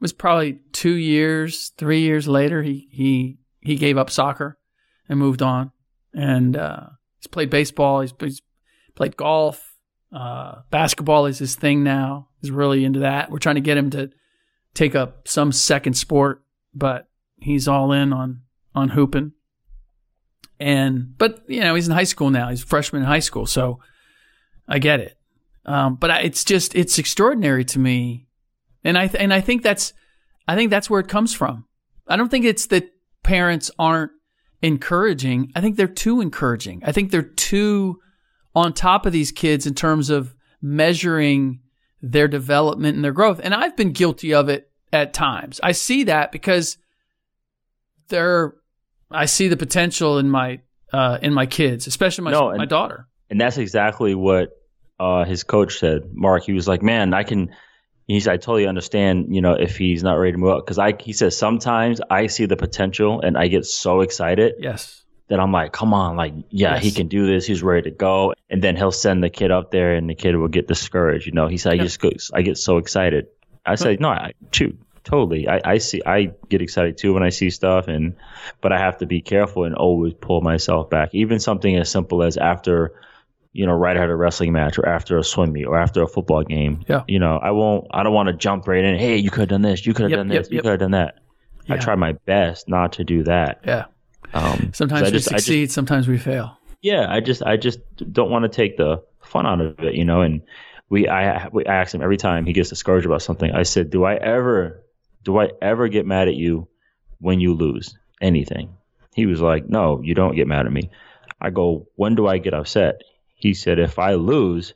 [0.00, 4.58] was probably two years, three years later, he he he gave up soccer
[5.08, 5.72] and moved on.
[6.12, 6.86] And uh,
[7.18, 8.02] he's played baseball.
[8.02, 8.42] He's, he's
[8.94, 9.74] played golf.
[10.12, 12.28] Uh, basketball is his thing now.
[12.40, 13.30] He's really into that.
[13.30, 14.10] We're trying to get him to
[14.74, 17.08] take up some second sport, but
[17.40, 18.42] he's all in on
[18.74, 19.32] on hooping.
[20.60, 22.50] And but you know he's in high school now.
[22.50, 23.80] He's a freshman in high school, so
[24.68, 25.18] I get it.
[25.66, 28.28] Um, but I, it's just it's extraordinary to me,
[28.84, 29.94] and I th- and I think that's
[30.46, 31.66] I think that's where it comes from.
[32.06, 32.93] I don't think it's that
[33.24, 34.12] parents aren't
[34.62, 35.50] encouraging.
[35.56, 36.82] I think they're too encouraging.
[36.84, 38.00] I think they're too
[38.54, 41.60] on top of these kids in terms of measuring
[42.00, 43.40] their development and their growth.
[43.42, 45.58] And I've been guilty of it at times.
[45.62, 46.76] I see that because
[48.08, 48.54] they're
[49.10, 50.60] I see the potential in my
[50.92, 53.08] uh, in my kids, especially my No, and- my daughter.
[53.30, 54.50] And that's exactly what
[55.00, 56.44] uh, his coach said, Mark.
[56.44, 57.50] He was like, "Man, I can."
[58.06, 60.78] He said, "I totally understand, you know, if he's not ready to move up." Because
[60.78, 65.02] I, he says, sometimes I see the potential and I get so excited Yes.
[65.28, 67.46] that I'm like, "Come on, like, yeah, he can do this.
[67.46, 70.36] He's ready to go." And then he'll send the kid up there, and the kid
[70.36, 71.26] will get discouraged.
[71.26, 71.82] You know, he said, "I Yeah.
[71.84, 73.26] just go, I get so excited."
[73.64, 75.48] I said, "No, I, shoot, totally.
[75.48, 78.16] I, I see, I get excited too when I see stuff, and
[78.60, 81.14] but I have to be careful and always pull myself back.
[81.14, 82.92] Even something as simple as after."
[83.54, 86.06] You know, right after a wrestling match or after a swim meet or after a
[86.08, 86.84] football game.
[86.88, 87.04] Yeah.
[87.08, 88.98] You know, I won't, I don't want to jump right in.
[88.98, 89.86] Hey, you could have done this.
[89.86, 90.50] You could have Yep, done yep, this.
[90.50, 90.62] You yep.
[90.64, 91.14] could have done that.
[91.68, 93.60] I try my best not to do that.
[93.64, 93.84] Yeah.
[94.34, 96.58] Um, Sometimes we just- I just- succeed, sometimes we fail.
[96.82, 97.78] yeah, I just, I just
[98.12, 100.42] don't want to take the fun out of it, you know, and
[100.90, 103.50] we, I, we I ask him every time he gets discouraged about something.
[103.52, 104.84] I said, do I ever,
[105.22, 106.68] do I ever get mad at you
[107.20, 108.74] when you lose anything?
[109.14, 110.90] He was like, no, you don't get mad at me.
[111.40, 112.96] I go, when do I get upset?
[113.44, 114.72] He said, if I lose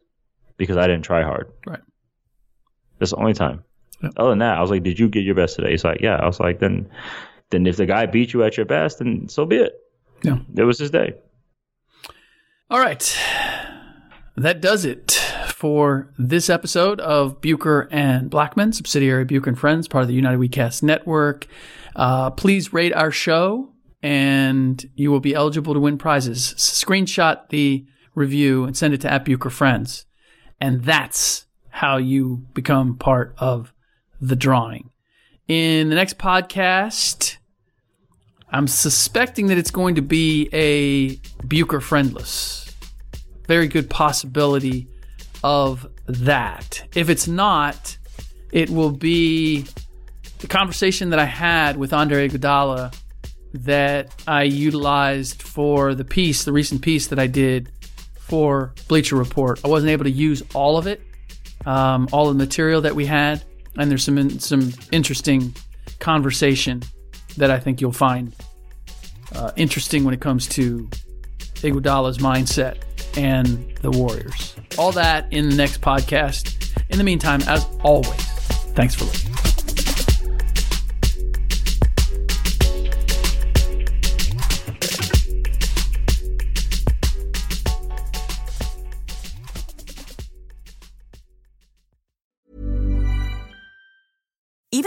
[0.59, 1.51] because I didn't try hard.
[1.67, 1.81] Right.
[2.99, 3.65] That's the only time.
[4.03, 4.13] Yep.
[4.19, 5.71] Other than that, I was like, did you get your best today?
[5.71, 6.17] He's like, yeah.
[6.17, 6.87] I was like, then,
[7.49, 9.73] then if the guy beat you at your best, then so be it.
[10.23, 10.41] Yeah.
[10.55, 11.15] It was his day.
[12.69, 13.19] All right.
[14.37, 15.13] That does it
[15.49, 20.41] for this episode of Bucher and Blackmon, subsidiary Bucher and Friends, part of the United
[20.41, 21.47] WeCast network.
[21.97, 26.53] Uh, please rate our show, and you will be eligible to win prizes.
[26.59, 27.87] Screenshot the
[28.19, 30.05] review and send it to at Bucher Friends,
[30.61, 33.73] and that's how you become part of
[34.21, 34.91] the drawing.
[35.47, 37.37] In the next podcast,
[38.51, 41.17] I'm suspecting that it's going to be a
[41.47, 42.75] Bucher friendless.
[43.47, 44.89] Very good possibility
[45.45, 46.87] of that.
[46.95, 47.97] If it's not,
[48.53, 49.67] it will be
[50.41, 52.95] the conversation that I had with Andre Iguodala
[53.55, 57.71] that I utilized for the piece, the recent piece that I did
[58.29, 59.61] for Bleacher Report.
[59.65, 61.03] I wasn't able to use all of it,
[61.67, 63.43] um, all the material that we had,
[63.77, 65.55] and there's some some interesting
[65.99, 66.83] conversation
[67.37, 68.35] that I think you'll find
[69.35, 70.89] uh, interesting when it comes to
[71.63, 72.83] Iguodala's mindset
[73.17, 74.57] and the Warriors.
[74.79, 76.55] All that in the next podcast.
[76.91, 78.23] In the meantime, as always,
[78.75, 79.38] thanks for listening.